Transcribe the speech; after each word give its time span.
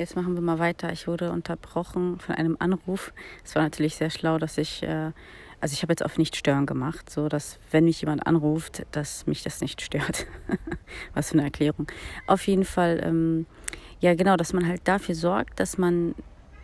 jetzt 0.00 0.16
machen 0.16 0.34
wir 0.34 0.40
mal 0.40 0.58
weiter. 0.58 0.92
Ich 0.92 1.06
wurde 1.06 1.30
unterbrochen 1.30 2.18
von 2.18 2.34
einem 2.34 2.56
Anruf. 2.58 3.12
Es 3.44 3.54
war 3.54 3.62
natürlich 3.62 3.94
sehr 3.94 4.10
schlau, 4.10 4.38
dass 4.38 4.58
ich, 4.58 4.82
äh, 4.82 5.12
also 5.60 5.74
ich 5.74 5.82
habe 5.82 5.92
jetzt 5.92 6.04
auf 6.04 6.18
nicht 6.18 6.34
stören 6.36 6.66
gemacht, 6.66 7.08
so 7.08 7.28
dass 7.28 7.58
wenn 7.70 7.84
mich 7.84 8.00
jemand 8.00 8.26
anruft, 8.26 8.84
dass 8.90 9.26
mich 9.26 9.42
das 9.42 9.60
nicht 9.60 9.80
stört. 9.80 10.26
Was 11.14 11.28
für 11.28 11.34
eine 11.34 11.44
Erklärung. 11.44 11.86
Auf 12.26 12.46
jeden 12.46 12.64
Fall, 12.64 13.00
ähm, 13.04 13.46
ja 14.00 14.14
genau, 14.14 14.36
dass 14.36 14.52
man 14.52 14.66
halt 14.66 14.80
dafür 14.84 15.14
sorgt, 15.14 15.60
dass 15.60 15.78
man, 15.78 16.14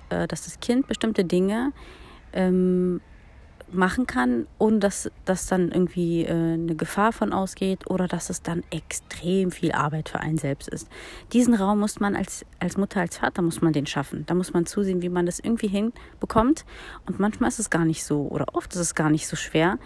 äh, 0.08 0.26
dass 0.26 0.44
das 0.44 0.58
Kind 0.58 0.88
bestimmte 0.88 1.24
Dinge 1.24 1.72
ähm, 2.32 3.00
machen 3.72 4.06
kann, 4.06 4.46
ohne 4.58 4.78
dass 4.78 5.10
das 5.24 5.46
dann 5.46 5.70
irgendwie 5.70 6.24
äh, 6.24 6.30
eine 6.30 6.76
Gefahr 6.76 7.12
von 7.12 7.32
ausgeht 7.32 7.90
oder 7.90 8.06
dass 8.06 8.30
es 8.30 8.42
dann 8.42 8.62
extrem 8.70 9.50
viel 9.50 9.72
Arbeit 9.72 10.08
für 10.08 10.20
einen 10.20 10.38
selbst 10.38 10.68
ist. 10.68 10.88
Diesen 11.32 11.54
Raum 11.54 11.80
muss 11.80 11.98
man 11.98 12.14
als, 12.14 12.44
als 12.60 12.76
Mutter, 12.76 13.00
als 13.00 13.18
Vater 13.18 13.42
muss 13.42 13.60
man 13.60 13.72
den 13.72 13.86
schaffen. 13.86 14.24
Da 14.26 14.34
muss 14.34 14.52
man 14.52 14.66
zusehen, 14.66 15.02
wie 15.02 15.08
man 15.08 15.26
das 15.26 15.40
irgendwie 15.40 15.68
hinbekommt. 15.68 16.64
Und 17.06 17.18
manchmal 17.18 17.48
ist 17.48 17.58
es 17.58 17.70
gar 17.70 17.84
nicht 17.84 18.04
so 18.04 18.28
oder 18.28 18.54
oft 18.54 18.72
ist 18.74 18.80
es 18.80 18.94
gar 18.94 19.10
nicht 19.10 19.26
so 19.26 19.36
schwer, 19.36 19.78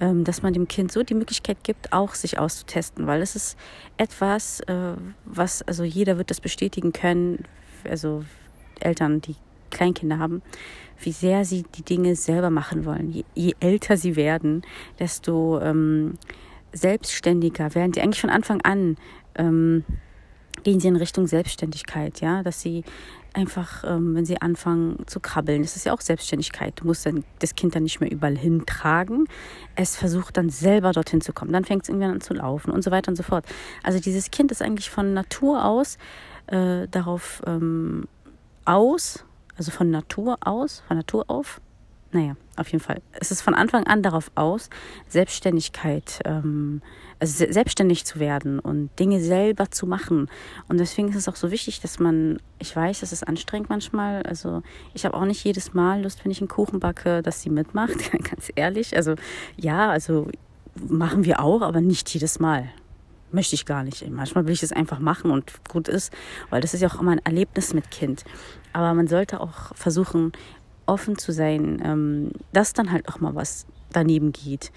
ähm, 0.00 0.24
dass 0.24 0.42
man 0.42 0.52
dem 0.52 0.66
Kind 0.66 0.90
so 0.90 1.02
die 1.02 1.14
Möglichkeit 1.14 1.62
gibt, 1.62 1.92
auch 1.92 2.14
sich 2.14 2.38
auszutesten, 2.38 3.06
weil 3.06 3.22
es 3.22 3.36
ist 3.36 3.56
etwas, 3.96 4.60
äh, 4.60 4.94
was, 5.24 5.62
also 5.62 5.84
jeder 5.84 6.18
wird 6.18 6.30
das 6.30 6.40
bestätigen 6.40 6.92
können, 6.92 7.44
also 7.88 8.24
Eltern, 8.80 9.20
die 9.20 9.36
Kleinkinder 9.70 10.18
haben, 10.18 10.42
wie 10.98 11.12
sehr 11.12 11.44
sie 11.44 11.64
die 11.74 11.82
Dinge 11.82 12.16
selber 12.16 12.50
machen 12.50 12.84
wollen. 12.84 13.10
Je, 13.10 13.24
je 13.34 13.54
älter 13.60 13.96
sie 13.96 14.16
werden, 14.16 14.62
desto 14.98 15.60
ähm, 15.60 16.14
selbstständiger 16.72 17.74
werden 17.74 17.92
sie 17.92 18.00
eigentlich 18.00 18.20
von 18.20 18.30
Anfang 18.30 18.60
an. 18.62 18.96
Ähm, 19.36 19.84
gehen 20.62 20.80
sie 20.80 20.88
in 20.88 20.96
Richtung 20.96 21.26
Selbstständigkeit, 21.26 22.20
ja, 22.20 22.42
dass 22.42 22.60
sie 22.60 22.84
einfach, 23.32 23.84
ähm, 23.84 24.14
wenn 24.14 24.24
sie 24.24 24.40
anfangen 24.40 25.06
zu 25.06 25.20
krabbeln, 25.20 25.62
das 25.62 25.76
ist 25.76 25.86
ja 25.86 25.92
auch 25.92 26.00
Selbstständigkeit. 26.00 26.74
Du 26.76 26.86
musst 26.86 27.06
dann 27.06 27.24
das 27.38 27.54
Kind 27.54 27.74
dann 27.74 27.84
nicht 27.84 28.00
mehr 28.00 28.10
überall 28.10 28.36
hintragen. 28.36 29.26
Es 29.76 29.96
versucht 29.96 30.36
dann 30.36 30.50
selber 30.50 30.92
dorthin 30.92 31.20
zu 31.20 31.32
kommen. 31.32 31.52
Dann 31.52 31.64
fängt 31.64 31.84
es 31.84 31.88
irgendwann 31.88 32.12
an 32.12 32.20
zu 32.20 32.34
laufen 32.34 32.70
und 32.70 32.82
so 32.82 32.90
weiter 32.90 33.10
und 33.10 33.16
so 33.16 33.22
fort. 33.22 33.44
Also 33.82 34.00
dieses 34.00 34.30
Kind 34.30 34.50
ist 34.50 34.62
eigentlich 34.62 34.90
von 34.90 35.14
Natur 35.14 35.64
aus 35.64 35.98
äh, 36.48 36.88
darauf 36.88 37.42
ähm, 37.46 38.08
aus, 38.64 39.24
also 39.60 39.72
von 39.72 39.90
Natur 39.90 40.38
aus, 40.40 40.82
von 40.88 40.96
Natur 40.96 41.26
auf. 41.28 41.60
Naja, 42.12 42.34
auf 42.56 42.72
jeden 42.72 42.82
Fall. 42.82 43.02
Es 43.12 43.30
ist 43.30 43.42
von 43.42 43.52
Anfang 43.52 43.86
an 43.86 44.02
darauf 44.02 44.30
aus, 44.34 44.70
Selbstständigkeit, 45.06 46.20
ähm, 46.24 46.80
also 47.18 47.44
selbstständig 47.52 48.06
zu 48.06 48.18
werden 48.18 48.58
und 48.58 48.88
Dinge 48.98 49.20
selber 49.20 49.70
zu 49.70 49.86
machen. 49.86 50.30
Und 50.68 50.80
deswegen 50.80 51.10
ist 51.10 51.16
es 51.16 51.28
auch 51.28 51.36
so 51.36 51.50
wichtig, 51.50 51.82
dass 51.82 51.98
man, 51.98 52.38
ich 52.58 52.74
weiß, 52.74 53.02
es 53.02 53.12
ist 53.12 53.28
anstrengend 53.28 53.68
manchmal. 53.68 54.22
Also 54.22 54.62
ich 54.94 55.04
habe 55.04 55.14
auch 55.14 55.26
nicht 55.26 55.44
jedes 55.44 55.74
Mal 55.74 56.04
Lust, 56.04 56.24
wenn 56.24 56.32
ich 56.32 56.40
einen 56.40 56.48
Kuchen 56.48 56.80
backe, 56.80 57.22
dass 57.22 57.42
sie 57.42 57.50
mitmacht, 57.50 58.10
ganz 58.30 58.50
ehrlich. 58.54 58.96
Also 58.96 59.16
ja, 59.58 59.90
also 59.90 60.26
machen 60.74 61.26
wir 61.26 61.40
auch, 61.40 61.60
aber 61.60 61.82
nicht 61.82 62.08
jedes 62.14 62.40
Mal 62.40 62.70
möchte 63.32 63.54
ich 63.54 63.66
gar 63.66 63.84
nicht. 63.84 64.08
Manchmal 64.10 64.46
will 64.46 64.52
ich 64.52 64.62
es 64.62 64.72
einfach 64.72 64.98
machen 64.98 65.30
und 65.30 65.52
gut 65.68 65.88
ist, 65.88 66.12
weil 66.50 66.60
das 66.60 66.74
ist 66.74 66.80
ja 66.80 66.88
auch 66.88 67.00
immer 67.00 67.12
ein 67.12 67.24
Erlebnis 67.24 67.74
mit 67.74 67.90
Kind. 67.90 68.24
Aber 68.72 68.94
man 68.94 69.06
sollte 69.06 69.40
auch 69.40 69.74
versuchen, 69.74 70.32
offen 70.86 71.16
zu 71.16 71.32
sein, 71.32 71.80
ähm, 71.84 72.32
dass 72.52 72.72
dann 72.72 72.90
halt 72.90 73.08
auch 73.08 73.20
mal 73.20 73.34
was 73.34 73.66
daneben 73.92 74.32
geht. 74.32 74.72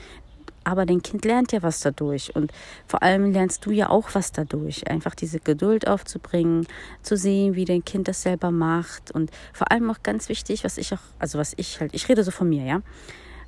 Aber 0.64 0.86
dein 0.86 1.02
Kind 1.02 1.26
lernt 1.26 1.52
ja 1.52 1.62
was 1.62 1.82
dadurch 1.82 2.36
und 2.36 2.54
vor 2.88 3.04
allem 3.04 3.34
lernst 3.34 3.66
du 3.66 3.72
ja 3.72 3.90
auch 3.90 4.10
was 4.14 4.32
dadurch. 4.32 4.88
Einfach 4.88 5.14
diese 5.14 5.40
Geduld 5.40 5.88
aufzubringen, 5.88 6.66
zu 7.02 7.18
sehen, 7.18 7.56
wie 7.56 7.66
dein 7.66 7.84
Kind 7.84 8.08
das 8.08 8.22
selber 8.22 8.50
macht 8.52 9.12
und 9.12 9.30
vor 9.52 9.72
allem 9.72 9.90
auch 9.90 10.02
ganz 10.04 10.30
wichtig, 10.30 10.64
was 10.64 10.78
ich 10.78 10.94
auch, 10.94 11.02
also 11.20 11.38
was 11.38 11.54
ich 11.58 11.82
halt, 11.82 11.94
ich 11.94 12.08
rede 12.08 12.24
so 12.24 12.32
von 12.32 12.48
mir, 12.48 12.64
ja, 12.64 12.82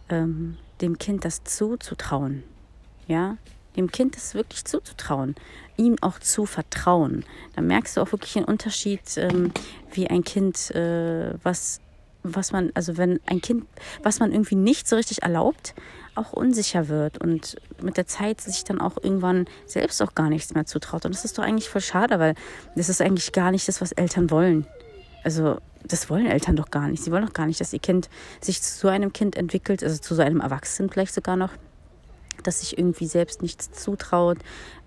ähm, 0.09 0.57
dem 0.81 0.97
Kind 0.97 1.23
das 1.23 1.43
zuzutrauen, 1.45 2.43
ja, 3.07 3.37
dem 3.75 3.91
Kind 3.91 4.15
das 4.15 4.33
wirklich 4.33 4.65
zuzutrauen, 4.65 5.35
ihm 5.77 5.95
auch 6.01 6.19
zu 6.19 6.45
vertrauen. 6.45 7.25
Da 7.55 7.61
merkst 7.61 7.97
du 7.97 8.01
auch 8.01 8.11
wirklich 8.11 8.35
einen 8.37 8.45
Unterschied, 8.45 9.01
ähm, 9.17 9.51
wie 9.91 10.07
ein 10.07 10.23
Kind, 10.23 10.71
äh, 10.71 11.33
was, 11.43 11.79
was 12.23 12.51
man, 12.51 12.71
also 12.73 12.97
wenn 12.97 13.19
ein 13.25 13.41
Kind, 13.41 13.65
was 14.03 14.19
man 14.19 14.31
irgendwie 14.31 14.55
nicht 14.55 14.87
so 14.87 14.95
richtig 14.95 15.23
erlaubt, 15.23 15.75
auch 16.15 16.31
unsicher 16.33 16.87
wird 16.87 17.17
und 17.17 17.57
mit 17.81 17.97
der 17.97 18.07
Zeit 18.07 18.41
sich 18.41 18.63
dann 18.63 18.79
auch 18.79 18.97
irgendwann 19.01 19.47
selbst 19.65 20.01
auch 20.01 20.15
gar 20.15 20.29
nichts 20.29 20.53
mehr 20.53 20.65
zutraut. 20.65 21.05
Und 21.05 21.13
das 21.13 21.25
ist 21.25 21.37
doch 21.37 21.43
eigentlich 21.43 21.69
voll 21.69 21.81
schade, 21.81 22.19
weil 22.19 22.35
das 22.75 22.89
ist 22.89 23.01
eigentlich 23.01 23.31
gar 23.33 23.51
nicht 23.51 23.67
das, 23.67 23.81
was 23.81 23.91
Eltern 23.91 24.31
wollen. 24.31 24.65
Also 25.23 25.57
das 25.83 26.09
wollen 26.09 26.25
Eltern 26.25 26.55
doch 26.55 26.71
gar 26.71 26.87
nicht. 26.87 27.03
Sie 27.03 27.11
wollen 27.11 27.25
doch 27.25 27.33
gar 27.33 27.45
nicht, 27.45 27.59
dass 27.59 27.73
ihr 27.73 27.79
Kind 27.79 28.09
sich 28.41 28.61
zu 28.61 28.87
einem 28.87 29.13
Kind 29.13 29.35
entwickelt, 29.35 29.83
also 29.83 29.97
zu 29.97 30.15
so 30.15 30.21
einem 30.21 30.39
Erwachsenen 30.39 30.89
vielleicht 30.89 31.13
sogar 31.13 31.35
noch, 31.35 31.51
dass 32.43 32.61
sich 32.61 32.77
irgendwie 32.77 33.07
selbst 33.07 33.41
nichts 33.41 33.71
zutraut, 33.71 34.37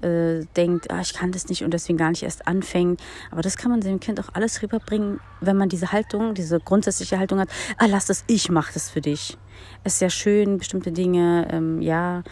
äh, 0.01 0.45
denkt, 0.57 0.91
ah, 0.91 1.01
ich 1.01 1.15
kann 1.15 1.33
das 1.33 1.49
nicht 1.49 1.65
und 1.65 1.73
deswegen 1.73 1.99
gar 1.99 2.11
nicht 2.11 2.23
erst 2.23 2.47
anfängt. 2.47 3.01
Aber 3.31 3.43
das 3.43 3.57
kann 3.57 3.71
man 3.71 3.81
dem 3.81 4.01
Kind 4.01 4.21
auch 4.21 4.31
alles 4.35 4.63
rüberbringen, 4.63 5.21
wenn 5.41 5.57
man 5.57 5.69
diese 5.69 5.93
Haltung, 5.93 6.35
diese 6.35 6.61
grundsätzliche 6.61 7.19
Haltung 7.19 7.41
hat, 7.41 7.49
ah, 7.79 7.87
lass 7.87 8.07
das, 8.07 8.25
ich 8.27 8.51
mache 8.51 8.73
das 8.75 8.91
für 8.91 9.01
dich. 9.01 9.37
Es 9.85 9.95
ist 9.95 9.99
sehr 10.01 10.11
schön, 10.11 10.59
bestimmte 10.59 10.93
Dinge, 10.93 11.49
ähm, 11.51 11.81
ja, 11.81 12.23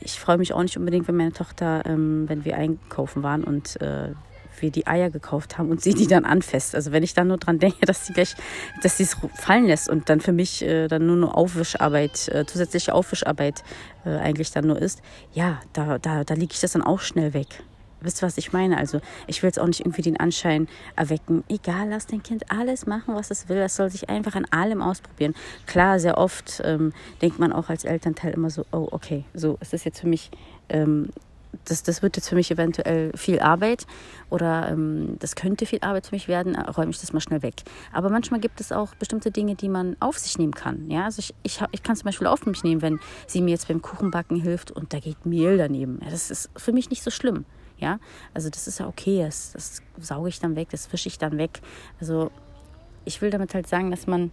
ich 0.00 0.18
freue 0.18 0.38
mich 0.38 0.52
auch 0.52 0.62
nicht 0.62 0.76
unbedingt, 0.76 1.06
wenn 1.08 1.16
meine 1.16 1.32
Tochter, 1.32 1.82
ähm, 1.86 2.28
wenn 2.28 2.44
wir 2.44 2.56
einkaufen 2.56 3.22
waren 3.22 3.44
und 3.44 3.80
äh, 3.80 4.10
wir 4.60 4.70
die 4.70 4.86
Eier 4.86 5.10
gekauft 5.10 5.58
haben 5.58 5.70
und 5.70 5.80
sie 5.80 5.94
die 5.94 6.06
dann 6.06 6.24
anfasst. 6.24 6.74
Also 6.74 6.92
wenn 6.92 7.02
ich 7.02 7.14
dann 7.14 7.28
nur 7.28 7.38
dran 7.38 7.58
denke, 7.58 7.80
dass 7.86 8.06
sie 8.06 8.12
gleich, 8.12 8.34
dass 8.82 8.96
sie 8.96 9.04
es 9.04 9.16
fallen 9.34 9.66
lässt 9.66 9.88
und 9.88 10.08
dann 10.08 10.20
für 10.20 10.32
mich 10.32 10.62
äh, 10.62 10.88
dann 10.88 11.06
nur 11.06 11.16
eine 11.16 11.34
Aufwischarbeit, 11.34 12.28
äh, 12.28 12.46
zusätzliche 12.46 12.94
Aufwischarbeit 12.94 13.62
äh, 14.04 14.10
eigentlich 14.10 14.50
dann 14.50 14.66
nur 14.66 14.80
ist, 14.80 15.02
ja, 15.32 15.60
da, 15.72 15.98
da, 15.98 16.24
da 16.24 16.34
liege 16.34 16.52
ich 16.52 16.60
das 16.60 16.72
dann 16.72 16.82
auch 16.82 17.00
schnell 17.00 17.34
weg. 17.34 17.62
Wisst 18.04 18.22
ihr, 18.22 18.26
was 18.26 18.36
ich 18.36 18.52
meine? 18.52 18.76
Also 18.76 19.00
ich 19.26 19.42
will 19.42 19.48
jetzt 19.48 19.58
auch 19.58 19.66
nicht 19.66 19.80
irgendwie 19.80 20.02
den 20.02 20.18
Anschein 20.18 20.68
erwecken, 20.94 21.42
egal, 21.48 21.88
lass 21.88 22.06
dein 22.06 22.22
Kind 22.22 22.50
alles 22.50 22.86
machen, 22.86 23.14
was 23.14 23.30
es 23.30 23.48
will. 23.48 23.56
Es 23.56 23.76
soll 23.76 23.90
sich 23.90 24.10
einfach 24.10 24.34
an 24.34 24.44
allem 24.50 24.82
ausprobieren. 24.82 25.34
Klar, 25.66 25.98
sehr 25.98 26.18
oft 26.18 26.60
ähm, 26.64 26.92
denkt 27.22 27.38
man 27.38 27.50
auch 27.50 27.70
als 27.70 27.84
Elternteil 27.84 28.34
immer 28.34 28.50
so, 28.50 28.66
oh, 28.72 28.88
okay, 28.90 29.24
so 29.32 29.56
ist 29.60 29.72
das 29.72 29.84
jetzt 29.84 30.00
für 30.00 30.06
mich 30.06 30.30
ähm, 30.68 31.08
das, 31.64 31.82
das 31.82 32.02
wird 32.02 32.16
jetzt 32.16 32.28
für 32.28 32.34
mich 32.34 32.50
eventuell 32.50 33.12
viel 33.16 33.40
Arbeit 33.40 33.86
oder 34.30 34.68
ähm, 34.70 35.16
das 35.18 35.36
könnte 35.36 35.66
viel 35.66 35.80
Arbeit 35.82 36.06
für 36.06 36.14
mich 36.14 36.28
werden, 36.28 36.56
räume 36.56 36.90
ich 36.90 37.00
das 37.00 37.12
mal 37.12 37.20
schnell 37.20 37.42
weg. 37.42 37.62
Aber 37.92 38.10
manchmal 38.10 38.40
gibt 38.40 38.60
es 38.60 38.72
auch 38.72 38.94
bestimmte 38.94 39.30
Dinge, 39.30 39.54
die 39.54 39.68
man 39.68 39.96
auf 40.00 40.18
sich 40.18 40.38
nehmen 40.38 40.54
kann. 40.54 40.90
Ja? 40.90 41.04
Also 41.04 41.20
ich, 41.20 41.34
ich, 41.42 41.60
ich 41.72 41.82
kann 41.82 41.96
zum 41.96 42.04
Beispiel 42.06 42.26
auf 42.26 42.46
mich 42.46 42.64
nehmen, 42.64 42.82
wenn 42.82 43.00
sie 43.26 43.40
mir 43.40 43.50
jetzt 43.50 43.68
beim 43.68 43.82
Kuchenbacken 43.82 44.40
hilft 44.40 44.70
und 44.70 44.92
da 44.92 45.00
geht 45.00 45.26
Mehl 45.26 45.56
daneben. 45.58 46.00
Ja, 46.02 46.10
das 46.10 46.30
ist 46.30 46.50
für 46.56 46.72
mich 46.72 46.90
nicht 46.90 47.02
so 47.02 47.10
schlimm. 47.10 47.44
Ja, 47.76 47.98
also 48.32 48.50
das 48.50 48.68
ist 48.68 48.78
ja 48.78 48.86
okay, 48.86 49.22
das, 49.22 49.52
das 49.52 49.82
sauge 50.00 50.28
ich 50.28 50.38
dann 50.38 50.54
weg, 50.54 50.68
das 50.70 50.86
fische 50.86 51.08
ich 51.08 51.18
dann 51.18 51.38
weg. 51.38 51.60
Also 52.00 52.30
ich 53.04 53.20
will 53.20 53.30
damit 53.30 53.52
halt 53.52 53.66
sagen, 53.66 53.90
dass 53.90 54.06
man 54.06 54.30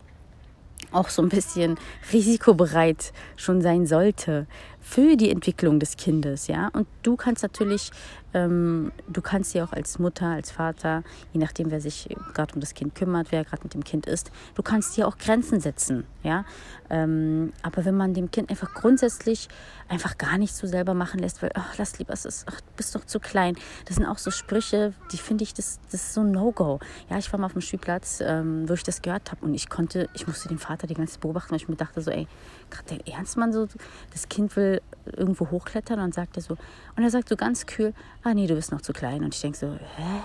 auch 0.92 1.10
so 1.10 1.22
ein 1.22 1.30
bisschen 1.30 1.78
risikobereit 2.12 3.14
schon 3.38 3.62
sein 3.62 3.86
sollte 3.86 4.48
für 4.82 5.16
die 5.16 5.30
Entwicklung 5.30 5.80
des 5.80 5.98
Kindes, 5.98 6.48
ja. 6.48 6.70
Und 6.74 6.88
du 7.04 7.16
kannst 7.16 7.44
natürlich 7.44 7.92
ähm, 8.34 8.92
du 9.08 9.22
kannst 9.22 9.54
dir 9.54 9.64
auch 9.64 9.74
als 9.74 10.00
Mutter, 10.00 10.28
als 10.28 10.52
Vater, 10.52 11.04
je 11.34 11.40
nachdem, 11.40 11.72
wer 11.72 11.82
sich 11.82 12.10
gerade 12.34 12.54
um 12.54 12.62
das 12.62 12.74
Kind 12.74 12.96
kümmert, 12.96 13.32
wer 13.32 13.44
gerade 13.44 13.64
mit 13.64 13.74
dem 13.74 13.84
Kind 13.84 14.06
ist, 14.06 14.32
du 14.56 14.64
kannst 14.64 14.96
dir 14.98 15.08
auch 15.08 15.18
Grenzen 15.18 15.60
setzen. 15.60 16.06
Ja? 16.24 16.46
Ähm, 16.90 17.54
aber 17.62 17.86
wenn 17.86 17.96
man 17.96 18.14
dem 18.14 18.32
Kind 18.32 18.50
einfach 18.50 18.74
grundsätzlich 18.74 19.48
einfach 19.88 20.18
gar 20.18 20.38
nicht 20.38 20.56
so 20.56 20.68
selber 20.68 20.94
machen 20.94 21.20
lässt, 21.20 21.42
weil, 21.42 21.52
ach, 21.54 21.78
lass 21.78 22.00
lieber, 22.00 22.14
es 22.14 22.26
ist, 22.26 22.46
ach, 22.50 22.62
du 22.62 22.68
bist 22.78 22.96
doch 22.96 23.06
zu 23.06 23.20
klein. 23.20 23.56
Das 23.86 23.98
sind 23.98 24.06
auch 24.06 24.18
so 24.18 24.32
Sprüche, 24.32 24.94
die 25.12 25.18
finde 25.18 25.44
ich, 25.44 25.54
das, 25.54 25.80
das 25.92 26.02
ist 26.02 26.14
so 26.14 26.22
ein 26.22 26.32
No-Go. 26.32 26.80
Ja, 27.10 27.18
ich 27.18 27.32
war 27.32 27.40
mal 27.40 27.48
auf 27.48 27.54
dem 27.54 27.62
Spielplatz, 27.62 28.22
ähm, 28.26 28.68
wo 28.70 28.74
ich 28.74 28.84
das 28.84 29.02
gehört 29.02 29.32
habe 29.32 29.46
und 29.46 29.54
ich 29.54 29.70
konnte, 29.70 30.10
ich 30.14 30.28
musste 30.28 30.48
den 30.48 30.60
Vater 30.60 30.88
die 30.88 30.94
ganze 30.94 31.14
Zeit 31.14 31.22
beobachten, 31.22 31.52
weil 31.52 31.58
ich 31.58 31.68
mir 31.68 31.76
dachte 31.76 32.02
so, 32.02 32.12
ey, 32.12 32.28
gerade 32.70 32.86
dein 32.90 33.08
Ernst, 33.08 33.38
Mann, 33.38 33.52
so, 33.52 33.68
das 34.12 34.30
Kind 34.30 34.56
will 34.56 34.82
irgendwo 35.06 35.50
hochklettern 35.50 36.00
und 36.00 36.14
sagt 36.14 36.38
er 36.38 36.44
so, 36.44 36.58
und 36.96 37.04
er 37.04 37.10
sagt 37.10 37.30
so 37.30 37.36
ganz 37.36 37.66
kühl, 37.66 37.94
ah 38.24 38.34
nee, 38.34 38.48
du 38.48 38.56
bist 38.56 38.72
noch 38.72 38.82
zu 38.82 38.94
klein. 38.94 39.24
Und 39.24 39.34
ich 39.34 39.42
denke 39.42 39.58
so, 39.58 39.74
hä? 39.74 40.22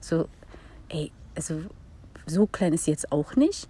So, 0.00 0.28
ey, 0.88 1.12
also 1.34 1.62
so 2.26 2.46
klein 2.46 2.72
ist 2.72 2.84
sie 2.84 2.90
jetzt 2.90 3.10
auch 3.12 3.36
nicht. 3.36 3.68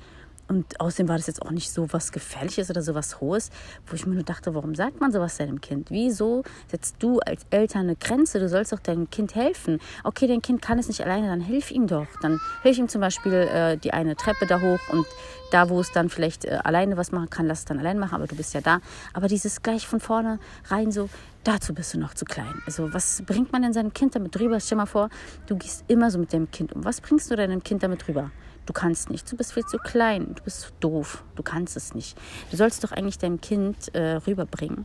Und 0.51 0.81
außerdem 0.81 1.09
war 1.09 1.17
das 1.17 1.29
jetzt 1.29 1.43
auch 1.43 1.53
nicht 1.53 1.71
so 1.71 1.87
was 1.93 2.11
Gefährliches 2.11 2.71
oder 2.71 2.83
so 2.83 2.97
was 2.97 3.21
Hohes, 3.21 3.51
wo 3.87 3.95
ich 3.95 4.05
mir 4.05 4.15
nur 4.15 4.25
dachte, 4.25 4.53
warum 4.53 4.75
sagt 4.75 5.01
man 5.01 5.13
sowas 5.13 5.37
deinem 5.37 5.61
Kind? 5.61 5.93
Wieso 5.93 6.43
setzt 6.67 6.97
du 6.99 7.21
als 7.21 7.47
Eltern 7.51 7.83
eine 7.83 7.95
Grenze? 7.95 8.41
Du 8.41 8.49
sollst 8.49 8.73
doch 8.73 8.81
deinem 8.81 9.09
Kind 9.11 9.37
helfen. 9.37 9.79
Okay, 10.03 10.27
dein 10.27 10.43
Kind 10.43 10.61
kann 10.61 10.81
es 10.81 10.89
nicht 10.89 11.03
alleine, 11.03 11.29
dann 11.29 11.41
hilf 11.41 11.71
ihm 11.71 11.87
doch. 11.87 12.09
Dann 12.21 12.41
hilf 12.65 12.79
ihm 12.79 12.89
zum 12.89 13.01
Beispiel 13.01 13.33
äh, 13.33 13.77
die 13.77 13.93
eine 13.93 14.17
Treppe 14.17 14.45
da 14.47 14.61
hoch 14.61 14.81
und 14.91 15.07
da, 15.53 15.69
wo 15.69 15.79
es 15.79 15.93
dann 15.93 16.09
vielleicht 16.09 16.45
äh, 16.45 16.59
alleine 16.65 16.97
was 16.97 17.13
machen 17.13 17.31
kann, 17.31 17.47
lass 17.47 17.61
es 17.61 17.65
dann 17.67 17.79
alleine 17.79 18.01
machen, 18.01 18.17
aber 18.17 18.27
du 18.27 18.35
bist 18.35 18.53
ja 18.53 18.61
da. 18.61 18.81
Aber 19.13 19.29
dieses 19.29 19.63
gleich 19.63 19.87
von 19.87 20.01
vorne 20.01 20.41
rein 20.67 20.91
so, 20.91 21.09
dazu 21.45 21.75
bist 21.75 21.95
du 21.95 22.01
noch 22.01 22.15
zu 22.15 22.25
klein. 22.25 22.61
Also 22.67 22.93
was 22.93 23.23
bringt 23.25 23.53
man 23.53 23.63
denn 23.63 23.73
seinem 23.73 23.93
Kind 23.93 24.17
damit 24.17 24.35
drüber? 24.35 24.59
Stell 24.59 24.79
mal 24.79 24.87
vor, 24.87 25.11
du 25.47 25.57
gehst 25.57 25.85
immer 25.87 26.11
so 26.11 26.19
mit 26.19 26.33
deinem 26.33 26.51
Kind 26.51 26.73
um. 26.73 26.85
Was 26.85 27.01
bringst 27.01 27.31
du 27.31 27.37
deinem 27.37 27.63
Kind 27.63 27.85
damit 27.85 28.05
drüber? 28.05 28.33
Du 28.67 28.73
kannst 28.73 29.11
nicht, 29.11 29.31
du 29.31 29.37
bist 29.37 29.53
viel 29.53 29.65
zu 29.65 29.79
klein, 29.79 30.35
du 30.35 30.43
bist 30.45 30.73
doof, 30.81 31.25
du 31.35 31.43
kannst 31.43 31.77
es 31.77 31.95
nicht. 31.95 32.17
Du 32.51 32.57
sollst 32.57 32.85
doch 32.85 32.93
eigentlich 32.93 33.19
deinem 33.19 33.41
Kind 33.41 33.93
äh, 33.95 34.17
rüberbringen. 34.27 34.85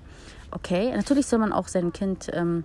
Okay, 0.51 0.95
natürlich 0.95 1.27
soll 1.27 1.39
man 1.39 1.51
auch 1.51 1.67
seinem 1.67 1.93
Kind, 1.93 2.29
ähm, 2.33 2.63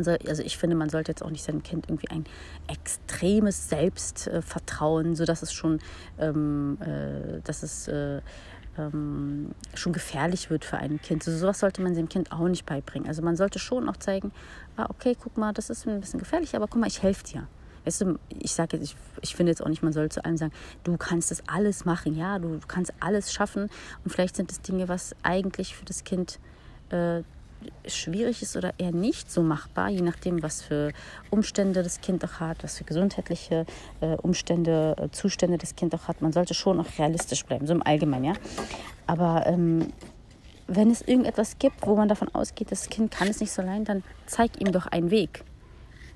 soll, 0.00 0.18
also 0.26 0.42
ich 0.42 0.56
finde, 0.56 0.74
man 0.76 0.88
sollte 0.88 1.12
jetzt 1.12 1.22
auch 1.22 1.30
nicht 1.30 1.44
seinem 1.44 1.62
Kind 1.62 1.88
irgendwie 1.88 2.08
ein 2.08 2.24
extremes 2.66 3.68
Selbstvertrauen, 3.68 5.12
äh, 5.12 5.16
sodass 5.16 5.42
es 5.42 5.52
schon, 5.52 5.80
ähm, 6.18 6.78
äh, 6.80 7.40
dass 7.42 7.62
es 7.62 7.86
äh, 7.88 8.20
ähm, 8.78 9.50
schon 9.74 9.92
gefährlich 9.92 10.50
wird 10.50 10.64
für 10.64 10.78
ein 10.78 11.00
Kind. 11.00 11.22
So 11.22 11.36
sowas 11.36 11.60
sollte 11.60 11.82
man 11.82 11.94
dem 11.94 12.08
Kind 12.08 12.32
auch 12.32 12.48
nicht 12.48 12.66
beibringen. 12.66 13.08
Also 13.08 13.22
man 13.22 13.36
sollte 13.36 13.58
schon 13.58 13.88
auch 13.88 13.96
zeigen, 13.96 14.32
ah, 14.76 14.86
okay, 14.88 15.16
guck 15.20 15.36
mal, 15.36 15.52
das 15.52 15.70
ist 15.70 15.86
ein 15.86 16.00
bisschen 16.00 16.18
gefährlich, 16.18 16.56
aber 16.56 16.66
guck 16.66 16.80
mal, 16.80 16.86
ich 16.86 17.02
helfe 17.02 17.24
dir. 17.24 17.46
Weißt 17.84 18.00
du, 18.02 18.18
ich 18.38 18.52
sage 18.52 18.76
jetzt, 18.76 18.90
ich, 18.90 18.96
ich 19.22 19.36
finde 19.36 19.50
jetzt 19.52 19.62
auch 19.62 19.68
nicht, 19.68 19.82
man 19.82 19.92
soll 19.92 20.08
zu 20.10 20.24
allem 20.24 20.36
sagen, 20.36 20.52
du 20.84 20.96
kannst 20.96 21.30
das 21.30 21.42
alles 21.46 21.84
machen, 21.84 22.16
ja, 22.16 22.38
du, 22.38 22.60
kannst 22.66 22.92
alles 23.00 23.32
schaffen. 23.32 23.68
Und 24.04 24.10
vielleicht 24.10 24.36
sind 24.36 24.50
es 24.50 24.60
Dinge, 24.60 24.88
was 24.88 25.14
eigentlich 25.22 25.76
für 25.76 25.84
das 25.84 26.04
Kind 26.04 26.38
äh, 26.90 27.22
schwierig 27.86 28.42
ist 28.42 28.56
oder 28.56 28.72
eher 28.78 28.92
nicht 28.92 29.30
so 29.30 29.42
machbar, 29.42 29.88
je 29.88 30.02
nachdem, 30.02 30.42
was 30.42 30.62
für 30.62 30.92
Umstände 31.30 31.82
das 31.82 32.00
Kind 32.00 32.24
auch 32.24 32.40
hat, 32.40 32.62
was 32.62 32.78
für 32.78 32.84
gesundheitliche 32.84 33.66
äh, 34.00 34.16
Umstände, 34.16 34.96
äh, 34.98 35.10
Zustände 35.10 35.58
das 35.58 35.76
Kind 35.76 35.94
auch 35.94 36.08
hat. 36.08 36.20
Man 36.20 36.32
sollte 36.32 36.54
schon 36.54 36.80
auch 36.80 36.98
realistisch 36.98 37.44
bleiben, 37.44 37.66
so 37.66 37.74
im 37.74 37.82
Allgemeinen, 37.82 38.24
ja. 38.24 38.32
Aber 39.06 39.46
ähm, 39.46 39.92
wenn 40.66 40.90
es 40.90 41.02
irgendetwas 41.02 41.58
gibt, 41.58 41.86
wo 41.86 41.94
man 41.96 42.08
davon 42.08 42.34
ausgeht, 42.34 42.70
das 42.70 42.88
Kind 42.88 43.10
kann 43.10 43.28
es 43.28 43.40
nicht 43.40 43.52
so 43.52 43.62
allein, 43.62 43.84
dann 43.84 44.02
zeig 44.26 44.60
ihm 44.60 44.72
doch 44.72 44.86
einen 44.86 45.10
Weg. 45.10 45.44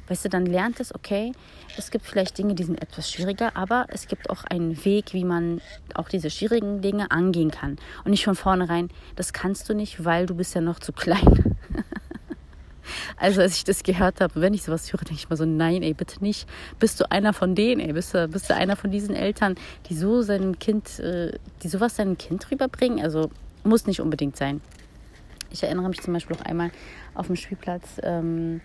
Weißt 0.08 0.24
du, 0.24 0.28
dann 0.28 0.46
lernt 0.46 0.80
es, 0.80 0.94
okay, 0.94 1.32
es 1.76 1.90
gibt 1.90 2.06
vielleicht 2.06 2.38
Dinge, 2.38 2.54
die 2.54 2.64
sind 2.64 2.80
etwas 2.82 3.10
schwieriger, 3.10 3.56
aber 3.56 3.86
es 3.90 4.08
gibt 4.08 4.30
auch 4.30 4.44
einen 4.44 4.84
Weg, 4.84 5.12
wie 5.12 5.24
man 5.24 5.60
auch 5.94 6.08
diese 6.08 6.30
schwierigen 6.30 6.80
Dinge 6.80 7.10
angehen 7.10 7.50
kann. 7.50 7.76
Und 8.04 8.10
nicht 8.10 8.24
von 8.24 8.34
vornherein, 8.34 8.88
das 9.16 9.32
kannst 9.32 9.68
du 9.68 9.74
nicht, 9.74 10.04
weil 10.04 10.26
du 10.26 10.34
bist 10.34 10.54
ja 10.54 10.60
noch 10.60 10.80
zu 10.80 10.92
klein. 10.92 11.56
Also 13.16 13.40
als 13.40 13.56
ich 13.56 13.64
das 13.64 13.82
gehört 13.82 14.20
habe, 14.20 14.40
wenn 14.40 14.54
ich 14.54 14.62
sowas 14.62 14.92
höre, 14.92 15.00
denke 15.00 15.14
ich 15.14 15.28
mal 15.28 15.36
so, 15.36 15.44
nein, 15.44 15.82
ey, 15.82 15.94
bitte 15.94 16.22
nicht. 16.22 16.48
Bist 16.78 17.00
du 17.00 17.10
einer 17.10 17.32
von 17.32 17.54
denen, 17.54 17.80
ey? 17.80 17.92
Bist 17.92 18.14
du, 18.14 18.28
bist 18.28 18.48
du 18.48 18.54
einer 18.54 18.76
von 18.76 18.90
diesen 18.90 19.14
Eltern, 19.14 19.56
die 19.88 19.94
so 19.94 20.22
seinem 20.22 20.58
Kind, 20.58 20.98
äh, 20.98 21.38
die 21.62 21.68
sowas 21.68 21.96
seinem 21.96 22.16
Kind 22.16 22.50
rüberbringen? 22.50 23.04
Also 23.04 23.30
muss 23.64 23.86
nicht 23.86 24.00
unbedingt 24.00 24.36
sein. 24.36 24.60
Ich 25.50 25.62
erinnere 25.62 25.88
mich 25.88 26.00
zum 26.00 26.12
Beispiel 26.12 26.36
auch 26.36 26.44
einmal 26.44 26.70
auf 27.14 27.26
dem 27.26 27.36
Spielplatz, 27.36 28.00
ähm, 28.02 28.60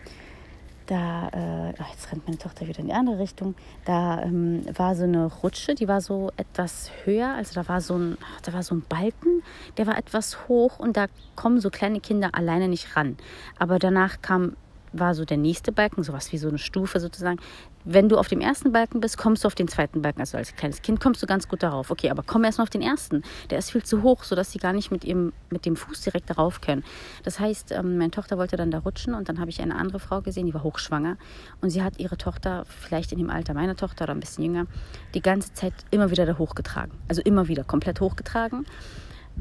da, 0.88 1.30
äh, 1.30 1.69
jetzt 1.91 2.12
rennt 2.12 2.25
meine 2.25 2.38
Tochter 2.38 2.68
wieder 2.68 2.80
in 2.80 2.88
die 2.88 2.94
andere 2.94 3.19
Richtung, 3.19 3.56
da 3.85 4.21
ähm, 4.21 4.65
war 4.75 4.95
so 4.95 5.03
eine 5.03 5.25
Rutsche, 5.25 5.75
die 5.75 5.88
war 5.88 6.01
so 6.01 6.31
etwas 6.38 6.91
höher, 7.03 7.33
also 7.35 7.53
da 7.56 7.68
war 7.68 7.81
so 7.81 7.97
ein, 7.97 8.18
da 8.44 8.53
war 8.53 8.63
so 8.63 8.75
ein 8.75 8.81
Balken, 8.88 9.44
der 9.77 9.88
war 9.88 9.97
etwas 9.97 10.47
hoch 10.47 10.80
und 10.80 10.97
da 10.97 11.07
kommen 11.35 11.59
so 11.59 11.69
kleine 11.69 12.00
Kinder 12.00 12.30
alleine 12.33 12.68
nicht 12.68 12.95
ran. 12.95 13.18
Aber 13.57 13.80
danach 13.80 14.21
kam 14.21 14.56
war 14.94 15.13
so 15.13 15.25
der 15.25 15.38
nächste 15.38 15.72
Balken, 15.72 16.04
sowas 16.04 16.31
wie 16.31 16.38
so 16.38 16.48
eine 16.48 16.57
Stufe 16.57 17.00
sozusagen. 17.00 17.40
Wenn 17.86 18.07
du 18.07 18.18
auf 18.18 18.28
dem 18.28 18.40
ersten 18.40 18.72
Balken 18.72 19.01
bist, 19.01 19.18
kommst 19.18 19.44
du 19.44 19.48
auf 19.48 19.56
den 19.56 19.68
zweiten 19.68 20.01
Balken. 20.01 20.22
Also 20.22 20.38
als 20.38 20.56
kleines 20.56 20.81
Kind 20.81 21.01
kommst 21.01 21.22
du 21.22 21.28
ganz 21.28 21.50
gut 21.50 21.63
darauf. 21.63 21.92
Okay, 21.92 22.10
aber 22.10 22.24
komm 22.25 22.45
erst 22.45 22.60
mal 22.60 22.63
auf 22.63 22.69
den 22.69 22.81
ersten. 22.81 23.24
Der 23.50 23.57
ist 23.57 23.72
viel 23.72 23.84
zu 23.84 24.04
hoch, 24.04 24.24
sodass 24.24 24.51
sie 24.51 24.60
gar 24.60 24.72
nicht 24.72 24.92
mit, 24.92 25.04
ihrem, 25.04 25.34
mit 25.50 25.66
dem 25.66 25.75
Fuß 25.75 26.01
direkt 26.01 26.30
darauf 26.30 26.62
können. 26.62 26.84
Das 27.24 27.40
heißt, 27.40 27.72
ähm, 27.72 27.98
meine 27.98 28.12
Tochter 28.12 28.38
wollte 28.38 28.56
dann 28.56 28.72
da 28.72 28.80
rutschen 28.80 29.13
und 29.13 29.28
dann 29.28 29.40
habe 29.40 29.50
ich 29.50 29.62
eine 29.62 29.75
andere 29.75 30.00
Frau 30.00 30.22
gesehen, 30.22 30.45
die 30.45 30.54
war 30.54 30.63
hochschwanger. 30.63 31.18
Und 31.62 31.72
sie 31.72 31.84
hat 31.84 32.00
ihre 32.00 32.18
Tochter, 32.18 32.63
vielleicht 32.66 33.12
in 33.12 33.18
dem 33.18 33.30
Alter 33.30 33.54
meiner 33.54 33.75
Tochter 33.75 34.06
oder 34.06 34.13
ein 34.13 34.19
bisschen 34.19 34.46
jünger, 34.46 34.66
die 35.13 35.22
ganze 35.22 35.54
Zeit 35.54 35.74
immer 35.92 36.10
wieder 36.12 36.25
da 36.25 36.38
hochgetragen. 36.38 36.94
Also 37.10 37.22
immer 37.22 37.48
wieder 37.48 37.63
komplett 37.63 38.00
hochgetragen 38.00 38.66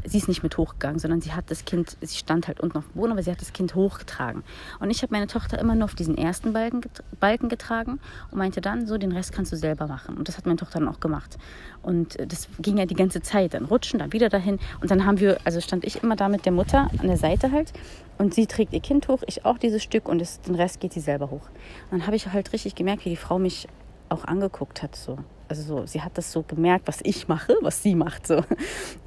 sie 0.04 0.18
ist 0.18 0.28
nicht 0.28 0.42
mit 0.42 0.56
hochgegangen, 0.56 0.98
sondern 0.98 1.20
sie 1.20 1.32
hat 1.32 1.50
das 1.50 1.64
Kind, 1.64 1.96
sie 2.00 2.16
stand 2.16 2.48
halt 2.48 2.60
unten 2.60 2.78
auf 2.78 2.84
dem 2.86 3.00
Boden, 3.00 3.12
aber 3.12 3.22
sie 3.22 3.30
hat 3.30 3.40
das 3.40 3.52
Kind 3.52 3.74
hochgetragen. 3.74 4.42
Und 4.80 4.90
ich 4.90 5.02
habe 5.02 5.12
meine 5.12 5.26
Tochter 5.26 5.58
immer 5.58 5.74
nur 5.74 5.84
auf 5.84 5.94
diesen 5.94 6.16
ersten 6.16 6.52
Balken, 6.52 6.80
Balken 7.20 7.48
getragen 7.48 8.00
und 8.30 8.38
meinte 8.38 8.60
dann, 8.60 8.86
so, 8.86 8.98
den 8.98 9.12
Rest 9.12 9.32
kannst 9.32 9.52
du 9.52 9.56
selber 9.56 9.86
machen. 9.86 10.16
Und 10.16 10.28
das 10.28 10.38
hat 10.38 10.46
meine 10.46 10.56
Tochter 10.56 10.78
dann 10.80 10.88
auch 10.88 11.00
gemacht. 11.00 11.38
Und 11.82 12.18
äh, 12.18 12.26
das 12.26 12.48
ging 12.60 12.78
ja 12.78 12.86
die 12.86 12.94
ganze 12.94 13.20
Zeit, 13.22 13.54
dann 13.54 13.66
rutschen, 13.66 13.98
dann 13.98 14.12
wieder 14.12 14.28
dahin. 14.28 14.58
Und 14.80 14.90
dann 14.90 15.04
haben 15.04 15.20
wir, 15.20 15.38
also 15.44 15.60
stand 15.60 15.84
ich 15.84 16.02
immer 16.02 16.16
da 16.16 16.28
mit 16.28 16.44
der 16.46 16.52
Mutter 16.52 16.90
an 16.98 17.06
der 17.06 17.16
Seite 17.16 17.52
halt 17.52 17.72
und 18.18 18.34
sie 18.34 18.46
trägt 18.46 18.72
ihr 18.72 18.80
Kind 18.80 19.08
hoch, 19.08 19.22
ich 19.26 19.44
auch 19.44 19.58
dieses 19.58 19.82
Stück 19.82 20.08
und 20.08 20.20
das, 20.20 20.40
den 20.40 20.54
Rest 20.54 20.80
geht 20.80 20.92
sie 20.92 21.00
selber 21.00 21.30
hoch. 21.30 21.48
Und 21.90 21.98
dann 21.98 22.06
habe 22.06 22.16
ich 22.16 22.32
halt 22.32 22.52
richtig 22.52 22.74
gemerkt, 22.74 23.04
wie 23.04 23.10
die 23.10 23.16
Frau 23.16 23.38
mich 23.38 23.68
auch 24.08 24.24
angeguckt 24.24 24.82
hat, 24.82 24.94
so 24.94 25.18
also 25.52 25.76
so, 25.80 25.86
sie 25.86 26.00
hat 26.00 26.16
das 26.16 26.32
so 26.32 26.42
gemerkt, 26.42 26.88
was 26.88 27.00
ich 27.02 27.28
mache, 27.28 27.54
was 27.60 27.82
sie 27.82 27.94
macht 27.94 28.26
so. 28.26 28.42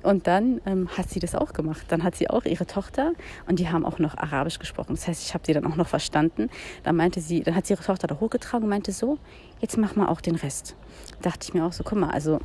Und 0.04 0.28
dann 0.28 0.62
ähm, 0.68 0.88
hat 0.96 1.10
sie 1.10 1.20
das 1.20 1.34
auch 1.34 1.54
gemacht. 1.54 1.86
Dann 1.90 2.04
hat 2.04 2.16
sie 2.16 2.30
auch 2.30 2.46
ihre 2.46 2.68
Tochter 2.68 3.14
und 3.48 3.58
die 3.58 3.70
haben 3.70 3.84
auch 3.84 3.98
noch 3.98 4.16
Arabisch 4.16 4.60
gesprochen. 4.60 4.94
Das 4.96 5.08
heißt, 5.08 5.26
ich 5.26 5.34
habe 5.34 5.44
sie 5.44 5.54
dann 5.54 5.66
auch 5.66 5.76
noch 5.76 5.88
verstanden. 5.88 6.52
Dann 6.84 6.96
meinte 6.96 7.20
sie, 7.20 7.42
dann 7.42 7.56
hat 7.56 7.66
sie 7.66 7.74
ihre 7.74 7.84
Tochter 7.84 8.08
da 8.08 8.20
hochgetragen 8.20 8.66
und 8.66 8.70
meinte 8.70 8.92
so, 8.92 9.18
jetzt 9.60 9.76
mach 9.78 9.96
mal 9.96 10.08
auch 10.08 10.22
den 10.22 10.36
Rest. 10.36 10.76
Da 11.22 11.32
dachte 11.32 11.48
ich 11.48 11.56
mir 11.56 11.66
auch 11.66 11.74
so, 11.74 11.84
guck 11.84 11.98
mal, 11.98 12.12
also 12.12 12.40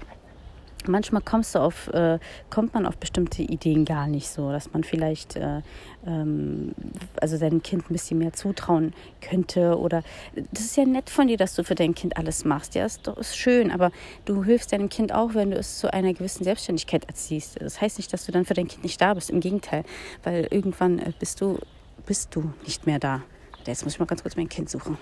manchmal 0.88 1.22
kommst 1.22 1.54
du 1.54 1.58
auf, 1.58 1.88
äh, 1.88 2.18
kommt 2.50 2.74
man 2.74 2.86
auf 2.86 2.96
bestimmte 2.96 3.42
Ideen 3.42 3.84
gar 3.84 4.06
nicht 4.06 4.28
so, 4.28 4.50
dass 4.50 4.72
man 4.72 4.84
vielleicht 4.84 5.36
äh, 5.36 5.62
ähm, 6.06 6.72
also 7.20 7.36
seinem 7.36 7.62
Kind 7.62 7.90
ein 7.90 7.92
bisschen 7.92 8.18
mehr 8.18 8.32
zutrauen 8.32 8.94
könnte 9.20 9.78
oder 9.78 10.02
das 10.52 10.64
ist 10.64 10.76
ja 10.76 10.84
nett 10.84 11.10
von 11.10 11.28
dir, 11.28 11.36
dass 11.36 11.54
du 11.54 11.64
für 11.64 11.74
dein 11.74 11.94
Kind 11.94 12.16
alles 12.16 12.44
machst. 12.44 12.74
Ja, 12.74 12.84
ist 12.84 13.06
ist 13.06 13.36
schön, 13.36 13.70
aber 13.70 13.90
du 14.24 14.44
hilfst 14.44 14.72
deinem 14.72 14.88
Kind 14.88 15.12
auch, 15.12 15.34
wenn 15.34 15.50
du 15.50 15.56
es 15.56 15.78
zu 15.78 15.92
einer 15.92 16.12
gewissen 16.12 16.44
Selbstständigkeit 16.44 17.04
erziehst. 17.04 17.60
Das 17.60 17.80
heißt 17.80 17.98
nicht, 17.98 18.12
dass 18.12 18.26
du 18.26 18.32
dann 18.32 18.44
für 18.44 18.54
dein 18.54 18.68
Kind 18.68 18.82
nicht 18.82 19.00
da 19.00 19.14
bist. 19.14 19.30
Im 19.30 19.40
Gegenteil, 19.40 19.84
weil 20.22 20.46
irgendwann 20.50 20.98
äh, 20.98 21.12
bist 21.18 21.40
du 21.40 21.58
bist 22.06 22.34
du 22.34 22.52
nicht 22.64 22.86
mehr 22.86 22.98
da. 22.98 23.22
Jetzt 23.66 23.84
muss 23.84 23.94
ich 23.94 24.00
mal 24.00 24.06
ganz 24.06 24.22
kurz 24.22 24.36
mein 24.36 24.48
Kind 24.48 24.70
suchen. 24.70 24.96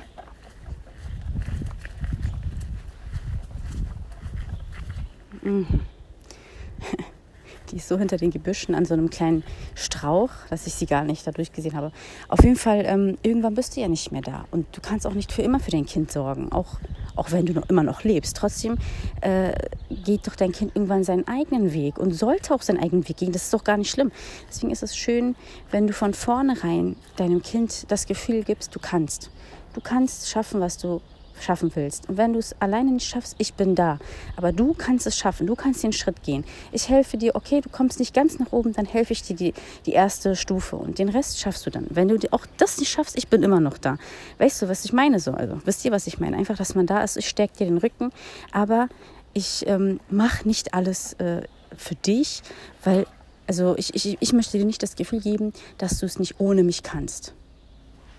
Die 7.70 7.76
ist 7.76 7.88
so 7.88 7.98
hinter 7.98 8.16
den 8.16 8.30
Gebüschen 8.30 8.74
an 8.74 8.84
so 8.84 8.94
einem 8.94 9.10
kleinen 9.10 9.44
Strauch, 9.74 10.30
dass 10.48 10.66
ich 10.66 10.74
sie 10.74 10.86
gar 10.86 11.04
nicht 11.04 11.26
dadurch 11.26 11.52
gesehen 11.52 11.74
habe. 11.74 11.92
Auf 12.28 12.42
jeden 12.42 12.56
Fall, 12.56 12.84
ähm, 12.86 13.18
irgendwann 13.22 13.54
bist 13.54 13.76
du 13.76 13.80
ja 13.80 13.88
nicht 13.88 14.10
mehr 14.10 14.22
da. 14.22 14.46
Und 14.50 14.66
du 14.72 14.80
kannst 14.80 15.06
auch 15.06 15.12
nicht 15.12 15.32
für 15.32 15.42
immer 15.42 15.60
für 15.60 15.70
dein 15.70 15.84
Kind 15.84 16.10
sorgen, 16.10 16.50
auch, 16.50 16.78
auch 17.14 17.30
wenn 17.30 17.44
du 17.44 17.52
noch, 17.52 17.68
immer 17.68 17.82
noch 17.82 18.04
lebst. 18.04 18.36
Trotzdem 18.36 18.78
äh, 19.20 19.52
geht 19.90 20.26
doch 20.26 20.34
dein 20.34 20.52
Kind 20.52 20.74
irgendwann 20.74 21.04
seinen 21.04 21.28
eigenen 21.28 21.72
Weg 21.74 21.98
und 21.98 22.12
sollte 22.12 22.54
auch 22.54 22.62
seinen 22.62 22.80
eigenen 22.80 23.06
Weg 23.08 23.18
gehen. 23.18 23.32
Das 23.32 23.44
ist 23.44 23.54
doch 23.54 23.64
gar 23.64 23.76
nicht 23.76 23.90
schlimm. 23.90 24.12
Deswegen 24.48 24.70
ist 24.70 24.82
es 24.82 24.96
schön, 24.96 25.36
wenn 25.70 25.86
du 25.86 25.92
von 25.92 26.14
vornherein 26.14 26.96
deinem 27.16 27.42
Kind 27.42 27.90
das 27.90 28.06
Gefühl 28.06 28.44
gibst, 28.44 28.74
du 28.74 28.78
kannst. 28.80 29.30
Du 29.74 29.80
kannst 29.82 30.30
schaffen, 30.30 30.60
was 30.60 30.78
du 30.78 31.02
schaffen 31.42 31.70
willst. 31.74 32.08
Und 32.08 32.16
wenn 32.16 32.32
du 32.32 32.38
es 32.38 32.54
alleine 32.60 32.90
nicht 32.90 33.06
schaffst, 33.06 33.34
ich 33.38 33.54
bin 33.54 33.74
da. 33.74 33.98
Aber 34.36 34.52
du 34.52 34.74
kannst 34.74 35.06
es 35.06 35.16
schaffen, 35.16 35.46
du 35.46 35.54
kannst 35.54 35.82
den 35.82 35.92
Schritt 35.92 36.22
gehen. 36.22 36.44
Ich 36.72 36.88
helfe 36.88 37.18
dir, 37.18 37.34
okay, 37.34 37.60
du 37.60 37.68
kommst 37.68 37.98
nicht 37.98 38.14
ganz 38.14 38.38
nach 38.38 38.52
oben, 38.52 38.72
dann 38.72 38.86
helfe 38.86 39.12
ich 39.12 39.22
dir 39.22 39.36
die, 39.36 39.54
die 39.86 39.92
erste 39.92 40.36
Stufe 40.36 40.76
und 40.76 40.98
den 40.98 41.08
Rest 41.08 41.40
schaffst 41.40 41.66
du 41.66 41.70
dann. 41.70 41.86
Wenn 41.90 42.08
du 42.08 42.16
auch 42.32 42.46
das 42.56 42.78
nicht 42.78 42.90
schaffst, 42.90 43.16
ich 43.16 43.28
bin 43.28 43.42
immer 43.42 43.60
noch 43.60 43.78
da. 43.78 43.98
Weißt 44.38 44.62
du, 44.62 44.68
was 44.68 44.84
ich 44.84 44.92
meine 44.92 45.20
so? 45.20 45.32
Also, 45.32 45.60
wisst 45.64 45.84
ihr, 45.84 45.92
was 45.92 46.06
ich 46.06 46.18
meine? 46.18 46.36
Einfach, 46.36 46.56
dass 46.56 46.74
man 46.74 46.86
da 46.86 47.02
ist, 47.02 47.16
ich 47.16 47.28
stärke 47.28 47.56
dir 47.58 47.66
den 47.66 47.78
Rücken, 47.78 48.10
aber 48.52 48.88
ich 49.34 49.64
ähm, 49.66 50.00
mache 50.10 50.46
nicht 50.46 50.74
alles 50.74 51.14
äh, 51.14 51.42
für 51.76 51.94
dich, 51.94 52.42
weil 52.84 53.06
also 53.46 53.74
ich, 53.78 53.94
ich, 53.94 54.18
ich 54.20 54.32
möchte 54.34 54.58
dir 54.58 54.66
nicht 54.66 54.82
das 54.82 54.94
Gefühl 54.94 55.20
geben, 55.20 55.52
dass 55.78 55.98
du 55.98 56.06
es 56.06 56.18
nicht 56.18 56.38
ohne 56.38 56.62
mich 56.62 56.82
kannst. 56.82 57.34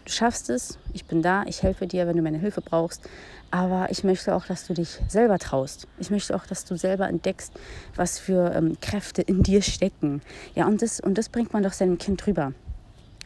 Du 0.10 0.16
schaffst 0.16 0.50
es, 0.50 0.80
ich 0.92 1.06
bin 1.06 1.22
da, 1.22 1.44
ich 1.46 1.62
helfe 1.62 1.86
dir, 1.86 2.08
wenn 2.08 2.18
du 2.18 2.24
meine 2.24 2.40
Hilfe 2.40 2.62
brauchst. 2.62 3.08
Aber 3.52 3.92
ich 3.92 4.04
möchte 4.04 4.34
auch, 4.34 4.44
dass 4.44 4.66
du 4.66 4.74
dich 4.74 4.98
selber 5.08 5.38
traust. 5.38 5.88
Ich 6.00 6.10
möchte 6.10 6.36
auch, 6.36 6.48
dass 6.48 6.66
du 6.66 6.76
selber 6.78 7.08
entdeckst, 7.08 7.54
was 7.96 8.18
für 8.18 8.52
ähm, 8.56 8.76
Kräfte 8.82 9.22
in 9.22 9.44
dir 9.44 9.62
stecken. 9.62 10.24
Ja, 10.56 10.66
und 10.66 10.82
das, 10.82 11.00
und 11.00 11.20
das 11.20 11.30
bringt 11.30 11.54
man 11.54 11.62
doch 11.62 11.74
seinem 11.74 12.00
Kind 12.00 12.26
drüber. 12.26 12.54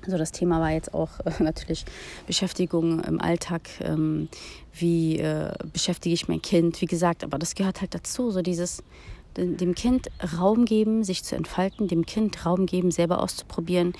Also 0.04 0.18
das 0.18 0.34
Thema 0.34 0.60
war 0.60 0.72
jetzt 0.72 0.94
auch 0.94 1.22
äh, 1.22 1.32
natürlich 1.42 1.86
Beschäftigung 2.28 3.02
im 3.02 3.22
Alltag. 3.22 3.62
Ähm, 3.80 4.28
wie 4.74 5.20
äh, 5.20 5.54
beschäftige 5.72 6.14
ich 6.14 6.28
mein 6.28 6.42
Kind? 6.42 6.82
Wie 6.82 6.86
gesagt, 6.86 7.24
aber 7.24 7.40
das 7.40 7.56
gehört 7.56 7.80
halt 7.80 7.96
dazu. 7.96 8.30
So 8.30 8.42
dieses, 8.42 8.84
dem 9.38 9.76
Kind 9.76 10.08
Raum 10.38 10.66
geben, 10.66 11.04
sich 11.04 11.24
zu 11.24 11.36
entfalten, 11.36 11.88
dem 11.88 12.06
Kind 12.06 12.46
Raum 12.46 12.66
geben, 12.66 12.92
selber 12.92 13.22
auszuprobieren, 13.22 13.94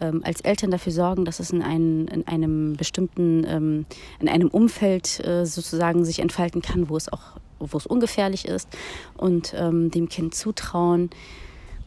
ähm, 0.00 0.22
als 0.24 0.40
Eltern 0.40 0.70
dafür 0.70 0.92
sorgen, 0.92 1.24
dass 1.24 1.40
es 1.40 1.50
in, 1.50 1.62
ein, 1.62 2.08
in 2.08 2.26
einem 2.26 2.76
bestimmten, 2.76 3.44
ähm, 3.46 3.86
in 4.20 4.28
einem 4.28 4.48
Umfeld 4.48 5.24
äh, 5.26 5.44
sozusagen 5.44 6.04
sich 6.04 6.20
entfalten 6.20 6.62
kann, 6.62 6.88
wo 6.88 6.96
es 6.96 7.12
auch, 7.12 7.38
wo 7.58 7.76
es 7.76 7.86
ungefährlich 7.86 8.46
ist 8.46 8.68
und 9.16 9.54
ähm, 9.56 9.90
dem 9.90 10.08
Kind 10.08 10.34
zutrauen. 10.34 11.10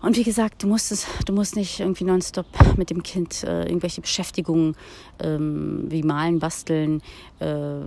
Und 0.02 0.18
wie 0.18 0.24
gesagt, 0.24 0.64
du 0.64 0.68
musst 0.68 0.92
es, 0.92 1.06
du 1.26 1.34
musst 1.34 1.56
nicht 1.56 1.80
irgendwie 1.80 2.06
nonstop 2.06 2.48
mit 2.78 2.90
dem 2.90 3.04
Kind 3.04 3.44
äh, 3.44 3.66
irgendwelche 3.66 4.02
Beschäftigungen 4.02 4.76
ähm, 5.20 5.86
wie 5.90 6.02
Malen, 6.02 6.40
Basteln, 6.40 7.02
äh, 7.40 7.86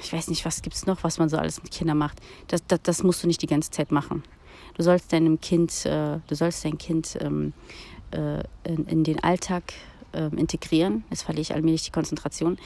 ich 0.00 0.12
weiß 0.12 0.28
nicht, 0.28 0.44
was 0.44 0.62
gibt 0.62 0.76
es 0.76 0.86
noch, 0.86 1.02
was 1.02 1.18
man 1.18 1.28
so 1.28 1.36
alles 1.36 1.60
mit 1.62 1.72
Kindern 1.72 1.98
macht. 1.98 2.20
Das, 2.46 2.64
das, 2.66 2.80
das 2.82 3.02
musst 3.02 3.22
du 3.24 3.26
nicht 3.26 3.42
die 3.42 3.48
ganze 3.48 3.70
Zeit 3.72 3.90
machen. 3.90 4.22
Du 4.74 4.82
sollst 4.82 5.12
deinem 5.12 5.40
Kind, 5.40 5.86
äh, 5.86 6.18
du 6.26 6.34
sollst 6.34 6.64
dein 6.64 6.78
Kind 6.78 7.16
ähm, 7.20 7.52
äh, 8.10 8.42
in, 8.64 8.86
in, 8.86 9.04
den 9.04 9.22
Alltag 9.22 9.72
äh, 10.12 10.26
integrieren. 10.36 11.04
Jetzt 11.10 11.22
verliere 11.22 11.42
ich 11.42 11.54
allmählich 11.54 11.84
die 11.84 11.90
Konzentration. 11.90 12.58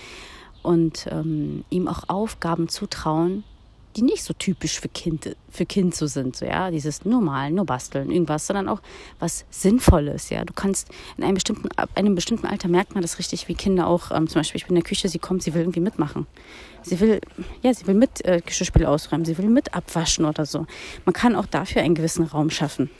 Und 0.63 1.07
ähm, 1.11 1.65
ihm 1.71 1.89
auch 1.89 2.09
Aufgaben 2.09 2.69
zutrauen, 2.69 3.45
die 3.97 4.03
nicht 4.03 4.23
so 4.23 4.33
typisch 4.35 4.81
für 4.81 4.89
Kind, 4.89 5.37
für 5.51 5.67
Kind 5.67 5.95
so 5.95 6.07
sind, 6.07 6.37
so 6.37 6.45
ja, 6.45 6.71
dieses 6.71 7.05
nur 7.05 7.21
malen, 7.21 7.55
nur 7.55 7.67
basteln, 7.67 8.11
irgendwas, 8.11 8.47
sondern 8.47 8.69
auch 8.69 8.81
was 9.19 9.45
Sinnvolles, 9.51 10.31
ja. 10.31 10.45
Du 10.45 10.53
kannst 10.53 10.89
in 11.17 11.25
einem 11.25 11.35
bestimmten, 11.35 11.69
ab 11.77 11.91
einem 11.95 12.15
bestimmten 12.15 12.47
Alter 12.47 12.69
merkt 12.69 12.95
man 12.95 13.03
das 13.03 13.19
richtig, 13.19 13.49
wie 13.49 13.55
Kinder 13.55 13.87
auch, 13.87 14.11
ähm, 14.11 14.29
zum 14.29 14.41
Beispiel, 14.41 14.59
ich 14.59 14.67
bin 14.67 14.77
in 14.77 14.83
der 14.83 14.89
Küche, 14.89 15.09
sie 15.09 15.19
kommt, 15.19 15.43
sie 15.43 15.55
will 15.55 15.63
irgendwie 15.63 15.81
mitmachen. 15.81 16.27
Sie 16.83 16.99
will, 17.01 17.21
ja, 17.63 17.75
sie 17.75 17.87
will 17.87 17.95
mit 17.95 18.25
äh, 18.25 18.41
Geschirrspiel 18.45 18.87
ausräumen, 18.87 19.25
sie 19.25 19.37
will 19.37 19.49
mit 19.49 19.75
abwaschen 19.75 20.25
oder 20.25 20.47
so. 20.47 20.67
Man 21.05 21.13
kann 21.13 21.37
auch 21.37 21.47
dafür 21.47 21.83
einen 21.83 21.95
gewissen 21.95 22.25
Raum 22.25 22.51
schaffen. 22.51 22.91